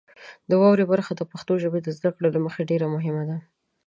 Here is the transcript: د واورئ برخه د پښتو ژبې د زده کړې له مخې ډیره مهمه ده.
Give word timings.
د 0.49 0.51
واورئ 0.61 0.85
برخه 0.93 1.11
د 1.15 1.21
پښتو 1.31 1.53
ژبې 1.63 1.79
د 1.83 1.87
زده 1.97 2.09
کړې 2.15 2.29
له 2.35 2.39
مخې 2.45 2.63
ډیره 2.69 2.87
مهمه 2.95 3.23
ده. 3.29 3.37